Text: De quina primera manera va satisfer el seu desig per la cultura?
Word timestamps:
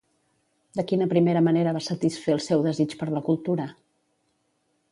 De 0.77 0.85
quina 0.91 1.07
primera 1.11 1.43
manera 1.49 1.75
va 1.75 1.83
satisfer 1.89 2.35
el 2.37 2.41
seu 2.47 2.63
desig 2.69 2.97
per 3.03 3.11
la 3.17 3.25
cultura? 3.31 3.69